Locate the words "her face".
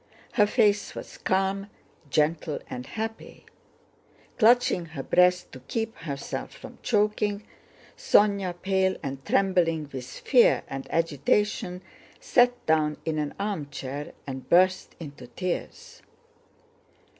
0.31-0.95